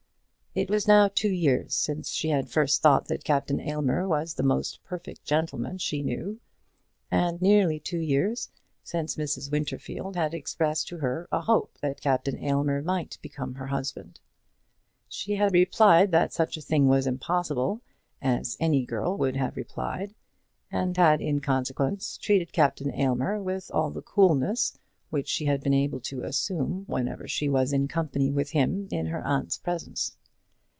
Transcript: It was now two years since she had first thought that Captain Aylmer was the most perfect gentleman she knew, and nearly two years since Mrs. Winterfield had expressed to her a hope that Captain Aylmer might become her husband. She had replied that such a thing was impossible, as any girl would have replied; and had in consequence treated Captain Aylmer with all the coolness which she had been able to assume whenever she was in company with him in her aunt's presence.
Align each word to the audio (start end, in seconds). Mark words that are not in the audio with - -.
It 0.53 0.69
was 0.69 0.85
now 0.85 1.07
two 1.07 1.31
years 1.31 1.73
since 1.73 2.09
she 2.09 2.27
had 2.27 2.49
first 2.49 2.81
thought 2.81 3.07
that 3.07 3.23
Captain 3.23 3.61
Aylmer 3.61 4.05
was 4.05 4.33
the 4.33 4.43
most 4.43 4.83
perfect 4.83 5.23
gentleman 5.23 5.77
she 5.77 6.03
knew, 6.03 6.41
and 7.09 7.41
nearly 7.41 7.79
two 7.79 7.99
years 8.01 8.51
since 8.83 9.15
Mrs. 9.15 9.49
Winterfield 9.49 10.17
had 10.17 10.33
expressed 10.33 10.89
to 10.89 10.97
her 10.97 11.25
a 11.31 11.39
hope 11.39 11.77
that 11.81 12.01
Captain 12.01 12.37
Aylmer 12.37 12.81
might 12.81 13.17
become 13.21 13.53
her 13.53 13.67
husband. 13.67 14.19
She 15.07 15.35
had 15.35 15.53
replied 15.53 16.11
that 16.11 16.33
such 16.33 16.57
a 16.57 16.61
thing 16.61 16.89
was 16.89 17.07
impossible, 17.07 17.81
as 18.21 18.57
any 18.59 18.85
girl 18.85 19.17
would 19.17 19.37
have 19.37 19.55
replied; 19.55 20.13
and 20.69 20.97
had 20.97 21.21
in 21.21 21.39
consequence 21.39 22.17
treated 22.17 22.51
Captain 22.51 22.93
Aylmer 22.93 23.41
with 23.41 23.71
all 23.73 23.89
the 23.89 24.01
coolness 24.01 24.77
which 25.11 25.29
she 25.29 25.45
had 25.45 25.61
been 25.61 25.73
able 25.73 26.01
to 26.01 26.23
assume 26.23 26.83
whenever 26.87 27.25
she 27.25 27.47
was 27.47 27.71
in 27.71 27.87
company 27.87 28.29
with 28.29 28.49
him 28.51 28.89
in 28.91 29.05
her 29.05 29.25
aunt's 29.25 29.57
presence. 29.57 30.17